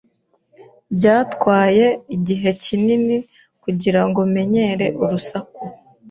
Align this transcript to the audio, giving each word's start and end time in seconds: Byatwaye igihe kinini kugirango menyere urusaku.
Byatwaye 0.95 1.85
igihe 2.15 2.49
kinini 2.63 3.17
kugirango 3.63 4.19
menyere 4.35 4.85
urusaku. 5.01 5.59